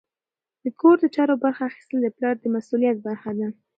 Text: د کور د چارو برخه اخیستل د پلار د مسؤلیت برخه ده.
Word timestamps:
د 0.63 0.65
کور 0.79 0.95
د 1.01 1.05
چارو 1.15 1.35
برخه 1.43 1.63
اخیستل 1.69 1.99
د 2.03 2.07
پلار 2.17 2.35
د 2.39 2.45
مسؤلیت 2.55 2.97
برخه 3.07 3.31
ده. 3.37 3.47